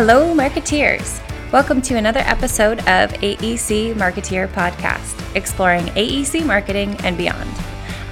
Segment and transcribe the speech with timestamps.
[0.00, 1.20] Hello, marketeers.
[1.50, 7.50] Welcome to another episode of AEC Marketeer Podcast, exploring AEC marketing and beyond.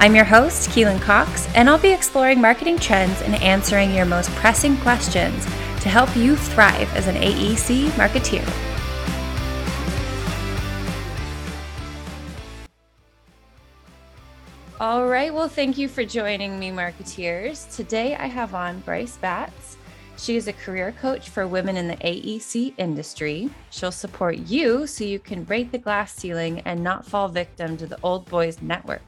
[0.00, 4.30] I'm your host, Keelan Cox, and I'll be exploring marketing trends and answering your most
[4.30, 8.44] pressing questions to help you thrive as an AEC marketeer.
[14.80, 17.72] All right, well, thank you for joining me, marketeers.
[17.76, 19.76] Today I have on Bryce Batts.
[20.18, 23.50] She is a career coach for women in the AEC industry.
[23.70, 27.86] She'll support you so you can break the glass ceiling and not fall victim to
[27.86, 29.02] the old boys network.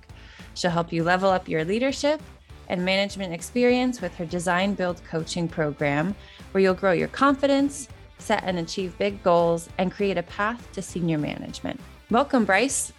[0.55, 2.21] She'll help you level up your leadership
[2.69, 6.15] and management experience with her design build coaching program,
[6.53, 10.83] where you'll grow your confidence, set and achieve big goals, and create a path to
[10.83, 11.81] senior management.
[12.11, 12.93] Welcome, Bryce.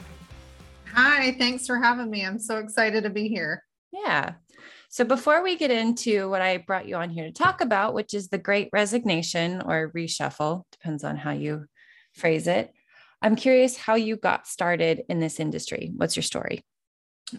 [0.93, 2.25] Hi, thanks for having me.
[2.25, 3.63] I'm so excited to be here.
[4.03, 4.33] Yeah.
[4.89, 8.13] So, before we get into what I brought you on here to talk about, which
[8.13, 11.65] is the great resignation or reshuffle, depends on how you
[12.13, 12.73] phrase it,
[13.21, 15.91] I'm curious how you got started in this industry.
[15.95, 16.65] What's your story?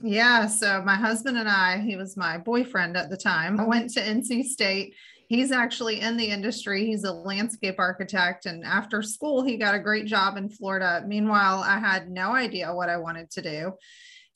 [0.03, 0.47] Yeah.
[0.47, 4.01] So, my husband and I, he was my boyfriend at the time, I went to
[4.01, 4.95] NC State
[5.31, 6.85] he's actually in the industry.
[6.85, 8.47] He's a landscape architect.
[8.47, 11.05] And after school, he got a great job in Florida.
[11.07, 13.73] Meanwhile, I had no idea what I wanted to do.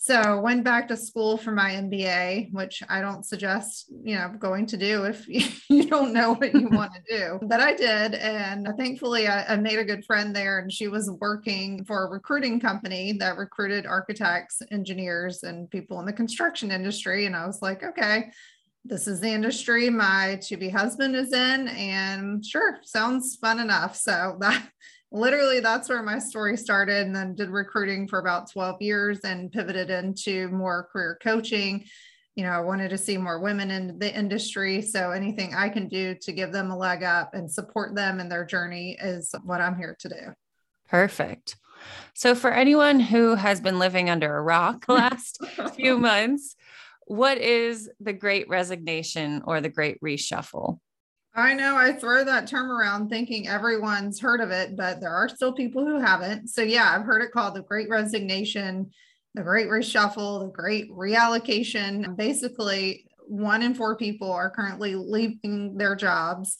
[0.05, 4.67] So went back to school for my MBA, which I don't suggest, you know, going
[4.67, 5.27] to do if
[5.71, 7.39] you don't know what you want to do.
[7.47, 8.13] But I did.
[8.13, 12.11] And thankfully I, I, made a good friend there and she was working for a
[12.11, 17.25] recruiting company that recruited architects, engineers, and people in the construction industry.
[17.25, 18.27] And I was like, okay,
[18.85, 23.97] this is the industry my to be husband is in and sure sounds fun enough
[23.97, 24.69] so that
[25.15, 29.53] literally that's where my story started and then did recruiting for about 12 years and
[29.53, 31.85] pivoted into more career coaching.
[32.35, 35.87] You know i wanted to see more women in the industry so anything i can
[35.87, 39.61] do to give them a leg up and support them in their journey is what
[39.61, 40.35] i'm here to do.
[40.89, 41.55] Perfect.
[42.13, 45.39] So for anyone who has been living under a rock the last
[45.77, 46.57] few months
[47.07, 50.81] what is the great resignation or the great reshuffle?
[51.35, 55.29] I know I throw that term around thinking everyone's heard of it, but there are
[55.29, 56.49] still people who haven't.
[56.49, 58.91] So, yeah, I've heard it called the great resignation,
[59.35, 62.17] the great reshuffle, the great reallocation.
[62.17, 66.57] Basically, one in four people are currently leaving their jobs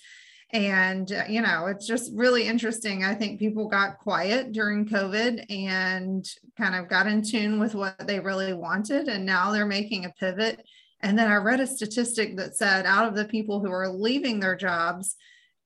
[0.55, 3.03] and, uh, you know, it's just really interesting.
[3.03, 6.25] I think people got quiet during COVID and
[6.57, 9.09] kind of got in tune with what they really wanted.
[9.09, 10.65] And now they're making a pivot.
[11.05, 14.41] And then I read a statistic that said out of the people who are leaving
[14.41, 15.17] their jobs,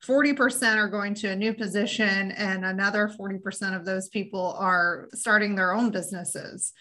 [0.05, 5.55] 40% are going to a new position, and another 40% of those people are starting
[5.55, 6.73] their own businesses.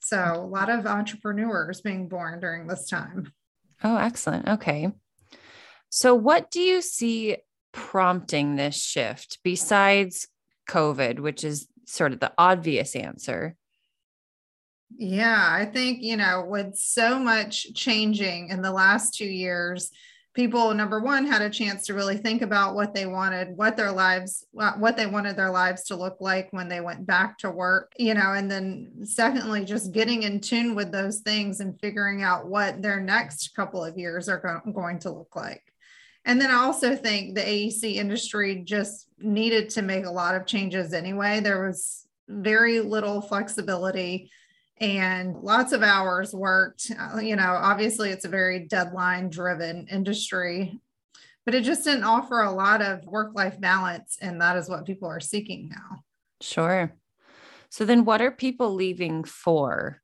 [0.00, 3.32] So, a lot of entrepreneurs being born during this time.
[3.82, 4.48] Oh, excellent.
[4.48, 4.92] Okay.
[5.90, 7.38] So, what do you see
[7.72, 10.28] prompting this shift besides
[10.70, 13.56] COVID, which is sort of the obvious answer?
[14.96, 19.90] Yeah, I think, you know, with so much changing in the last two years,
[20.34, 23.90] people, number one, had a chance to really think about what they wanted, what their
[23.90, 27.92] lives, what they wanted their lives to look like when they went back to work,
[27.98, 32.46] you know, and then secondly, just getting in tune with those things and figuring out
[32.46, 35.62] what their next couple of years are going to look like.
[36.24, 40.46] And then I also think the AEC industry just needed to make a lot of
[40.46, 41.40] changes anyway.
[41.40, 44.30] There was very little flexibility
[44.78, 46.90] and lots of hours worked.
[46.98, 50.80] Uh, you know, obviously, it's a very deadline driven industry,
[51.44, 54.18] but it just didn't offer a lot of work life balance.
[54.20, 56.02] And that is what people are seeking now.
[56.40, 56.92] Sure.
[57.70, 60.00] So, then what are people leaving for?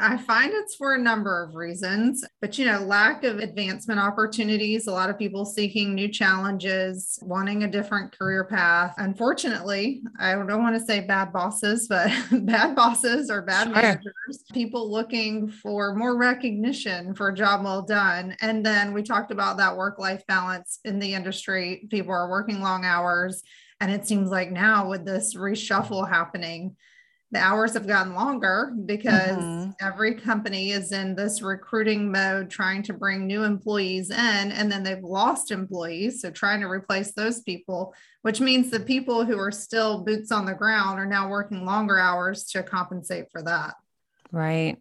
[0.00, 4.86] I find it's for a number of reasons, but you know, lack of advancement opportunities,
[4.86, 8.94] a lot of people seeking new challenges, wanting a different career path.
[8.98, 13.74] Unfortunately, I don't want to say bad bosses, but bad bosses or bad sure.
[13.74, 18.36] managers, people looking for more recognition for a job well done.
[18.40, 21.86] And then we talked about that work life balance in the industry.
[21.90, 23.42] People are working long hours.
[23.80, 26.76] And it seems like now with this reshuffle happening,
[27.30, 29.70] the hours have gotten longer because mm-hmm.
[29.80, 34.82] every company is in this recruiting mode trying to bring new employees in and then
[34.82, 39.52] they've lost employees so trying to replace those people which means the people who are
[39.52, 43.74] still boots on the ground are now working longer hours to compensate for that
[44.32, 44.76] right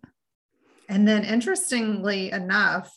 [0.87, 2.93] and then interestingly enough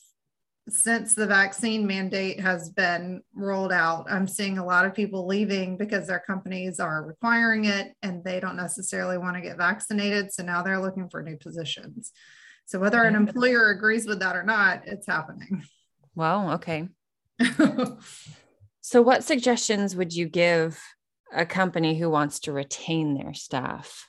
[0.68, 5.76] since the vaccine mandate has been rolled out, I'm seeing a lot of people leaving
[5.76, 10.32] because their companies are requiring it and they don't necessarily want to get vaccinated.
[10.32, 12.12] So now they're looking for new positions.
[12.66, 13.28] So whether an mm-hmm.
[13.28, 15.64] employer agrees with that or not, it's happening.
[16.16, 16.88] Well, okay.
[18.90, 20.82] So, what suggestions would you give
[21.32, 24.08] a company who wants to retain their staff?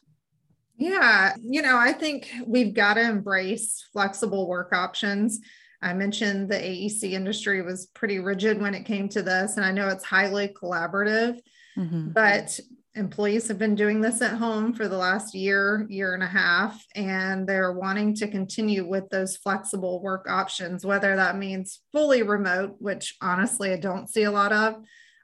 [0.77, 5.39] Yeah, you know, I think we've got to embrace flexible work options.
[5.81, 9.71] I mentioned the AEC industry was pretty rigid when it came to this, and I
[9.71, 11.39] know it's highly collaborative,
[11.77, 12.09] mm-hmm.
[12.09, 12.59] but
[12.95, 16.85] employees have been doing this at home for the last year, year and a half,
[16.95, 22.75] and they're wanting to continue with those flexible work options, whether that means fully remote,
[22.79, 24.75] which honestly I don't see a lot of,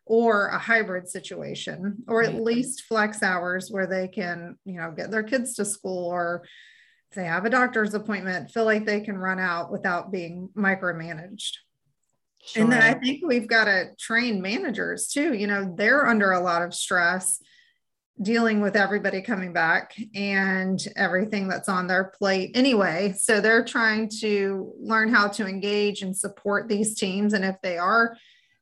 [0.06, 5.12] or a hybrid situation, or at least flex hours where they can, you know, get
[5.12, 6.44] their kids to school or
[7.18, 11.56] they have a doctor's appointment, feel like they can run out without being micromanaged.
[12.46, 12.64] Sure.
[12.64, 15.34] And then I think we've got to train managers too.
[15.34, 17.42] You know, they're under a lot of stress
[18.22, 23.14] dealing with everybody coming back and everything that's on their plate anyway.
[23.18, 27.34] So they're trying to learn how to engage and support these teams.
[27.34, 28.16] And if they are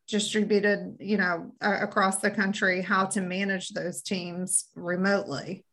[0.08, 5.66] distributed, you know, across the country, how to manage those teams remotely.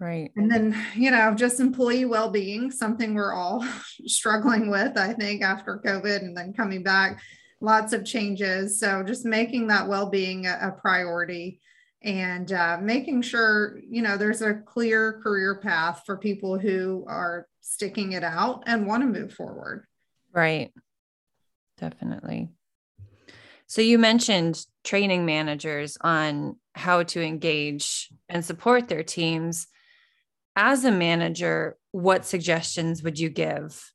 [0.00, 0.32] Right.
[0.36, 3.64] And then, you know, just employee well being, something we're all
[4.06, 7.22] struggling with, I think, after COVID and then coming back,
[7.60, 8.78] lots of changes.
[8.78, 11.60] So just making that well being a, a, priority
[12.02, 17.46] and uh, making sure, you know, there's a clear career path for people who are
[17.60, 19.86] sticking it out and want to move forward.
[20.32, 20.72] Right.
[21.78, 22.50] Definitely.
[23.66, 29.68] So you mentioned training managers on how to engage and support their teams
[30.56, 33.92] as a manager, what suggestions would you give?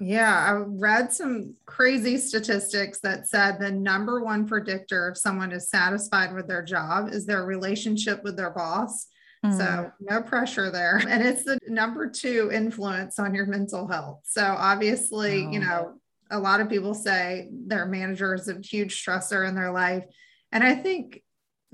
[0.00, 5.70] Yeah, I read some crazy statistics that said the number one predictor if someone is
[5.70, 9.06] satisfied with their job is their relationship with their boss.
[9.44, 9.56] Mm.
[9.56, 11.00] So, no pressure there.
[11.08, 14.20] And it's the number two influence on your mental health.
[14.24, 15.50] So, obviously, oh.
[15.50, 15.94] you know,
[16.30, 20.04] a lot of people say their manager is a huge stressor in their life.
[20.50, 21.22] And I think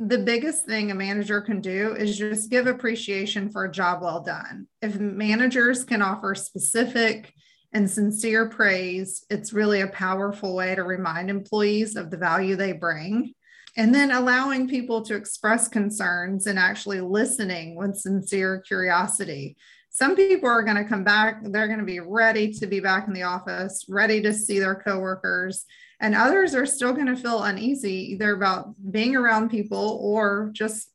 [0.02, 4.22] the biggest thing a manager can do is just give appreciation for a job well
[4.22, 4.66] done.
[4.80, 7.34] If managers can offer specific
[7.74, 12.72] and sincere praise, it's really a powerful way to remind employees of the value they
[12.72, 13.34] bring.
[13.76, 19.58] And then allowing people to express concerns and actually listening with sincere curiosity.
[19.90, 23.06] Some people are going to come back, they're going to be ready to be back
[23.06, 25.66] in the office, ready to see their coworkers
[26.00, 30.90] and others are still going to feel uneasy either about being around people or just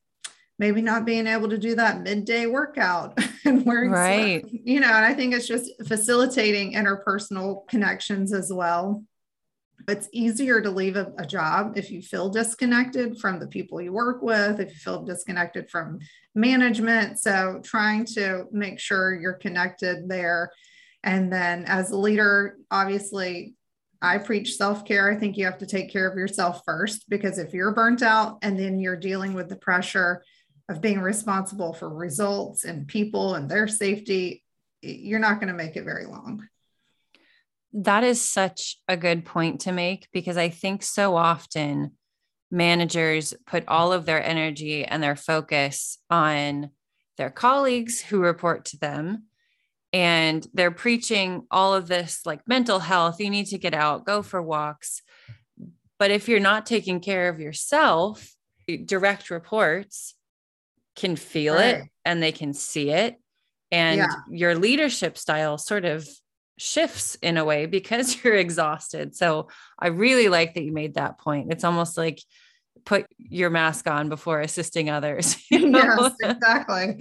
[0.58, 4.42] maybe not being able to do that midday workout and wearing right.
[4.42, 4.60] Stuff.
[4.64, 9.04] you know and i think it's just facilitating interpersonal connections as well.
[9.88, 13.94] It's easier to leave a, a, job if you feel disconnected from the people you
[13.94, 16.00] work with if you feel disconnected from
[16.34, 17.20] management.
[17.20, 20.52] So trying to make sure you're connected there.
[21.04, 23.54] And then as a leader obviously
[24.06, 25.12] I preach self care.
[25.12, 28.38] I think you have to take care of yourself first because if you're burnt out
[28.42, 30.24] and then you're dealing with the pressure
[30.70, 34.44] of being responsible for results and people and their safety,
[34.82, 36.48] you're not going to make it very long.
[37.74, 41.92] That is such a good point to make because I think so often
[42.52, 46.70] managers put all of their energy and their focus on
[47.18, 49.24] their colleagues who report to them
[49.94, 54.22] and they're preaching all of this like mental health you need to get out go
[54.22, 55.02] for walks
[55.98, 58.34] but if you're not taking care of yourself
[58.86, 60.16] direct reports
[60.96, 61.76] can feel right.
[61.76, 63.16] it and they can see it
[63.72, 64.08] and yeah.
[64.30, 66.08] your leadership style sort of
[66.58, 69.48] shifts in a way because you're exhausted so
[69.80, 72.22] i really like that you made that point it's almost like
[73.30, 75.38] your mask on before assisting others.
[75.56, 75.80] You know?
[75.80, 76.98] Yes, exactly.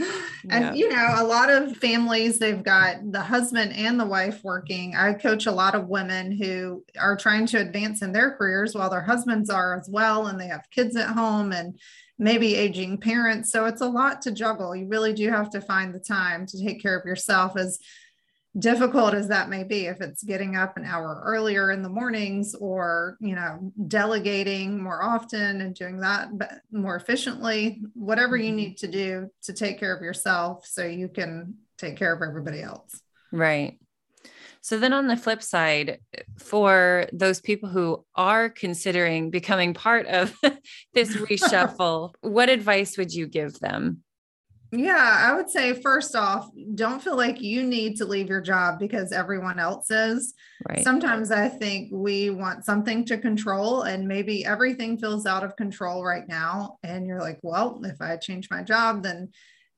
[0.48, 0.72] And yeah.
[0.74, 4.94] you know, a lot of families they've got the husband and the wife working.
[4.94, 8.90] I coach a lot of women who are trying to advance in their careers while
[8.90, 11.80] their husbands are as well and they have kids at home and
[12.18, 13.50] maybe aging parents.
[13.50, 14.76] So it's a lot to juggle.
[14.76, 17.80] You really do have to find the time to take care of yourself as
[18.58, 22.54] difficult as that may be if it's getting up an hour earlier in the mornings
[22.54, 26.28] or you know delegating more often and doing that
[26.70, 28.56] more efficiently whatever you mm-hmm.
[28.56, 32.62] need to do to take care of yourself so you can take care of everybody
[32.62, 33.00] else.
[33.32, 33.78] Right.
[34.60, 35.98] So then on the flip side
[36.38, 40.34] for those people who are considering becoming part of
[40.94, 44.03] this reshuffle what advice would you give them
[44.76, 48.78] yeah, I would say first off, don't feel like you need to leave your job
[48.78, 50.34] because everyone else is.
[50.68, 50.82] Right.
[50.82, 56.04] Sometimes I think we want something to control, and maybe everything feels out of control
[56.04, 56.78] right now.
[56.82, 59.30] And you're like, well, if I change my job, then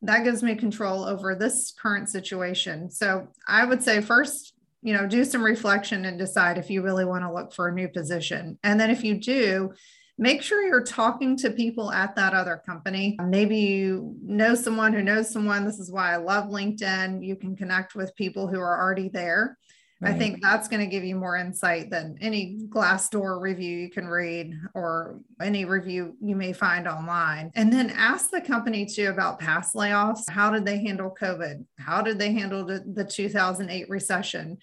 [0.03, 2.91] that gives me control over this current situation.
[2.91, 7.05] So I would say, first, you know, do some reflection and decide if you really
[7.05, 8.59] want to look for a new position.
[8.62, 9.73] And then if you do,
[10.18, 13.18] make sure you're talking to people at that other company.
[13.23, 15.64] Maybe you know someone who knows someone.
[15.64, 17.25] This is why I love LinkedIn.
[17.25, 19.58] You can connect with people who are already there.
[20.00, 20.14] Right.
[20.14, 24.06] I think that's going to give you more insight than any Glassdoor review you can
[24.06, 27.50] read or any review you may find online.
[27.54, 30.28] And then ask the company too about past layoffs.
[30.28, 31.64] How did they handle COVID?
[31.78, 34.58] How did they handle the, the 2008 recession?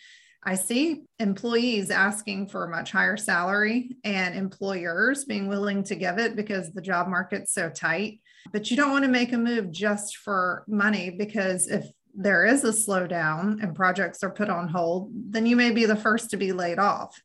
[0.46, 6.18] I see employees asking for a much higher salary and employers being willing to give
[6.18, 8.20] it because the job market's so tight.
[8.52, 12.64] But you don't want to make a move just for money because if there is
[12.64, 16.38] a slowdown and projects are put on hold, then you may be the first to
[16.38, 17.20] be laid off.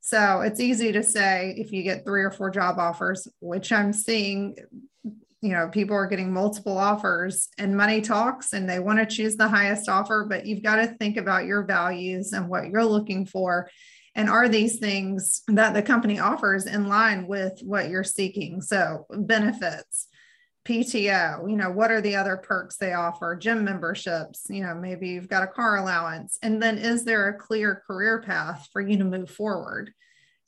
[0.00, 3.92] So it's easy to say if you get three or four job offers, which I'm
[3.92, 4.56] seeing
[5.42, 9.36] you know people are getting multiple offers and money talks and they want to choose
[9.36, 13.26] the highest offer but you've got to think about your values and what you're looking
[13.26, 13.68] for
[14.14, 19.06] and are these things that the company offers in line with what you're seeking so
[19.10, 20.08] benefits
[20.64, 25.08] PTO, you know, what are the other perks they offer, gym memberships, you know, maybe
[25.08, 26.38] you've got a car allowance.
[26.40, 29.92] And then is there a clear career path for you to move forward?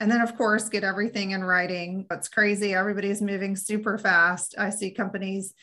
[0.00, 2.06] And then, of course, get everything in writing.
[2.10, 2.74] It's crazy.
[2.74, 4.54] Everybody's moving super fast.
[4.58, 5.54] I see companies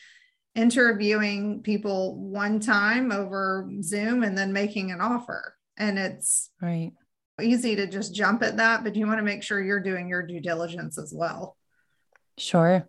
[0.54, 5.56] interviewing people one time over Zoom and then making an offer.
[5.76, 6.92] And it's right
[7.40, 10.22] easy to just jump at that, but you want to make sure you're doing your
[10.22, 11.56] due diligence as well.
[12.38, 12.88] Sure.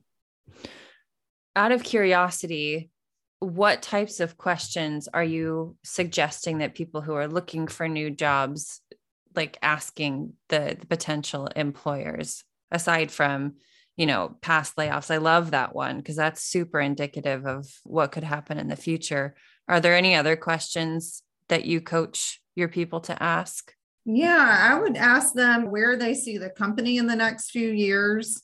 [1.55, 2.89] Out of curiosity,
[3.39, 8.81] what types of questions are you suggesting that people who are looking for new jobs
[9.35, 13.55] like asking the, the potential employers aside from
[13.95, 18.23] you know past layoffs i love that one because that's super indicative of what could
[18.23, 19.35] happen in the future
[19.67, 23.73] are there any other questions that you coach your people to ask
[24.05, 28.41] yeah i would ask them where they see the company in the next few years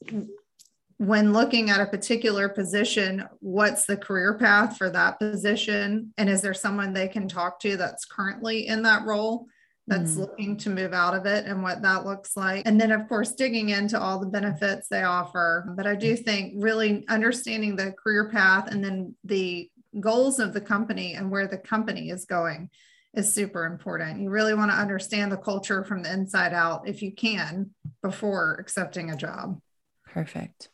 [0.99, 6.13] when looking at a particular position, what's the career path for that position?
[6.17, 9.47] And is there someone they can talk to that's currently in that role?
[9.89, 10.19] That's mm.
[10.19, 12.61] looking to move out of it and what that looks like.
[12.65, 15.73] And then, of course, digging into all the benefits they offer.
[15.75, 19.69] But I do think really understanding the career path and then the
[19.99, 22.69] goals of the company and where the company is going
[23.15, 24.21] is super important.
[24.21, 27.71] You really want to understand the culture from the inside out if you can
[28.03, 29.59] before accepting a job.
[30.05, 30.69] Perfect.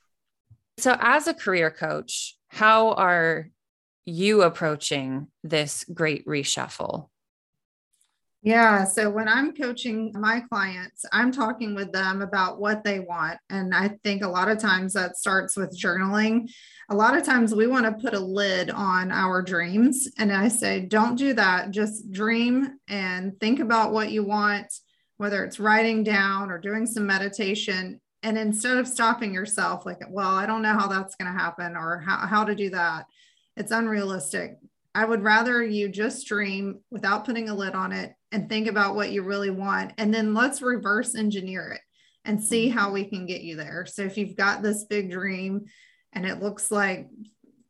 [0.77, 3.49] So, as a career coach, how are
[4.03, 7.07] you approaching this great reshuffle?
[8.45, 8.83] Yeah.
[8.83, 13.39] So when I'm coaching my clients, I'm talking with them about what they want.
[13.49, 16.47] And I think a lot of times that starts with journaling.
[16.89, 20.07] A lot of times we want to put a lid on our dreams.
[20.19, 21.71] And I say, don't do that.
[21.71, 24.67] Just dream and think about what you want,
[25.17, 27.99] whether it's writing down or doing some meditation.
[28.21, 31.75] And instead of stopping yourself, like, well, I don't know how that's going to happen
[31.75, 33.07] or how, how to do that,
[33.57, 34.59] it's unrealistic.
[34.95, 38.95] I would rather you just dream without putting a lid on it and think about
[38.95, 39.91] what you really want.
[39.97, 41.81] And then let's reverse engineer it
[42.23, 42.77] and see mm-hmm.
[42.77, 43.85] how we can get you there.
[43.85, 45.65] So if you've got this big dream
[46.13, 47.09] and it looks like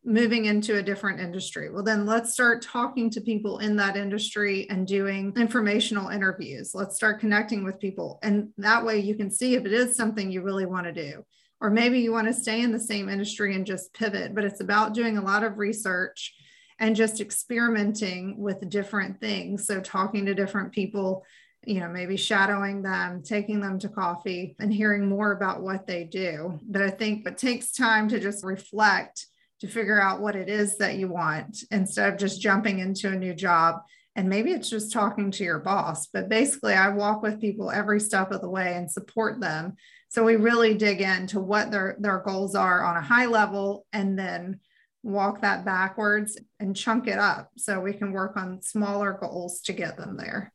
[0.04, 4.70] moving into a different industry, well, then let's start talking to people in that industry
[4.70, 6.76] and doing informational interviews.
[6.76, 8.20] Let's start connecting with people.
[8.22, 11.26] And that way you can see if it is something you really want to do.
[11.60, 14.62] Or maybe you want to stay in the same industry and just pivot, but it's
[14.62, 16.36] about doing a lot of research
[16.80, 19.66] and just experimenting with different things.
[19.66, 21.26] So, talking to different people,
[21.66, 26.04] you know, maybe shadowing them, taking them to coffee, and hearing more about what they
[26.04, 26.60] do.
[26.64, 29.26] But I think it takes time to just reflect
[29.62, 33.16] to figure out what it is that you want instead of just jumping into a
[33.16, 33.82] new job.
[34.18, 36.08] And maybe it's just talking to your boss.
[36.08, 39.76] But basically, I walk with people every step of the way and support them.
[40.10, 44.18] So we really dig into what their, their goals are on a high level and
[44.18, 44.62] then
[45.06, 49.72] walk that backwards and chunk it up so we can work on smaller goals to
[49.72, 50.52] get them there.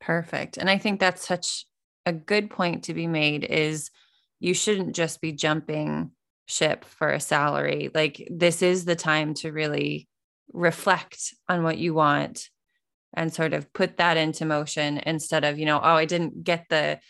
[0.00, 0.56] Perfect.
[0.56, 1.66] And I think that's such
[2.06, 3.90] a good point to be made is
[4.38, 6.12] you shouldn't just be jumping
[6.46, 7.90] ship for a salary.
[7.92, 10.08] Like this is the time to really
[10.52, 12.48] reflect on what you want
[13.14, 16.66] and sort of put that into motion instead of, you know, oh, I didn't get
[16.70, 17.00] the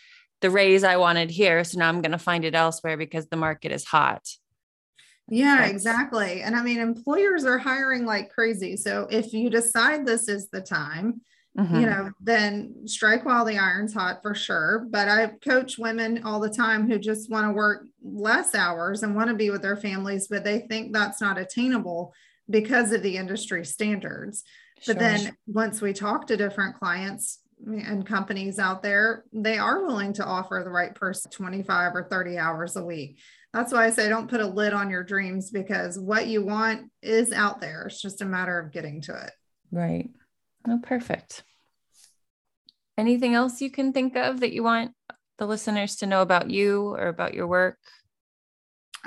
[0.41, 3.37] the raise I wanted here, so now I'm going to find it elsewhere because the
[3.37, 4.27] market is hot.
[5.29, 6.41] Yeah, exactly.
[6.41, 8.77] And I mean, employers are hiring like crazy.
[8.77, 11.21] So if you decide this is the time,
[11.57, 11.79] mm-hmm.
[11.79, 14.87] you know, then strike while the iron's hot for sure.
[14.89, 19.15] But I coach women all the time who just want to work less hours and
[19.15, 22.13] want to be with their families, but they think that's not attainable
[22.49, 24.43] because of the industry standards.
[24.79, 24.93] Sure.
[24.93, 30.13] But then once we talk to different clients, and companies out there, they are willing
[30.13, 33.19] to offer the right person 25 or 30 hours a week.
[33.57, 36.91] That's why I say don't put a lid on your dreams because what you want
[37.01, 37.87] is out there.
[37.87, 39.31] It's just a matter of getting to it.
[39.71, 40.11] Right.
[40.67, 41.43] Oh, perfect.
[42.99, 44.91] Anything else you can think of that you want
[45.39, 47.79] the listeners to know about you or about your work?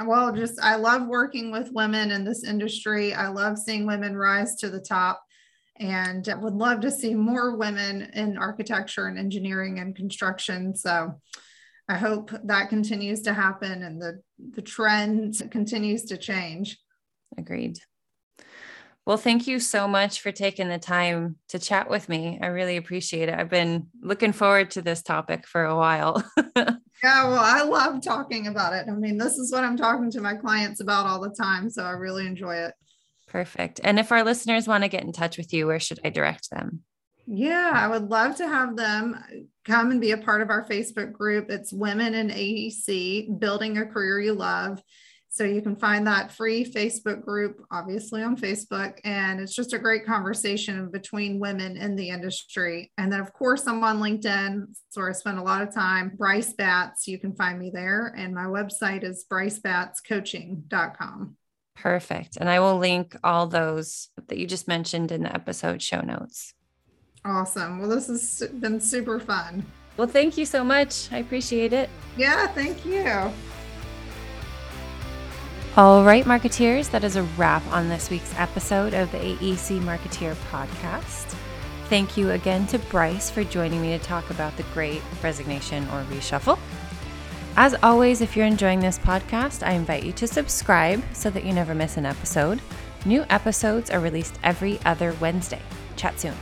[0.04, 3.14] Well, just I love working with women in this industry.
[3.14, 5.23] I love seeing women rise to the top
[5.76, 10.75] and would love to see more women in architecture and engineering and construction.
[10.75, 11.21] So
[11.90, 16.78] I hope that continues to happen and the, the trend continues to change.
[17.37, 17.80] Agreed.
[19.04, 22.38] Well, thank you so much for taking the time to chat with me.
[22.40, 23.37] I really appreciate it.
[23.37, 26.23] I've been looking forward to this topic for a while.
[26.56, 28.87] yeah, well, I love talking about it.
[28.88, 31.68] I mean, this is what I'm talking to my clients about all the time.
[31.70, 32.75] So I really enjoy it.
[33.26, 33.80] Perfect.
[33.82, 36.50] And if our listeners want to get in touch with you, where should I direct
[36.50, 36.85] them?
[37.32, 39.14] Yeah, I would love to have them
[39.64, 41.49] come and be a part of our Facebook group.
[41.49, 44.82] It's Women in AEC Building a Career You Love.
[45.28, 48.99] So you can find that free Facebook group, obviously on Facebook.
[49.04, 52.90] And it's just a great conversation between women in the industry.
[52.99, 54.64] And then, of course, I'm on LinkedIn.
[54.88, 56.10] So I spend a lot of time.
[56.16, 58.12] Bryce Batts, you can find me there.
[58.16, 61.37] And my website is brycebattscoaching.com.
[61.76, 62.38] Perfect.
[62.38, 66.54] And I will link all those that you just mentioned in the episode show notes.
[67.25, 67.79] Awesome.
[67.81, 69.65] Well, this has been super fun.
[69.97, 71.12] Well, thank you so much.
[71.12, 71.91] I appreciate it.
[72.17, 73.31] Yeah, thank you.
[75.77, 80.35] All right, marketeers, that is a wrap on this week's episode of the AEC Marketeer
[80.50, 81.37] podcast.
[81.89, 86.03] Thank you again to Bryce for joining me to talk about the great resignation or
[86.05, 86.59] reshuffle.
[87.57, 91.53] As always, if you're enjoying this podcast, I invite you to subscribe so that you
[91.53, 92.61] never miss an episode.
[93.05, 95.62] New episodes are released every other Wednesday.
[95.97, 96.35] Chat soon.